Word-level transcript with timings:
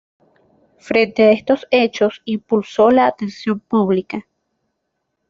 Frente 0.79 1.21
a 1.25 1.31
estos 1.31 1.67
hechos, 1.69 2.23
impulsó 2.25 2.89
la 2.89 3.05
atención 3.05 3.59
pública. 3.59 4.25